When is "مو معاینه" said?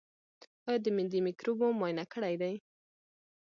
1.61-2.05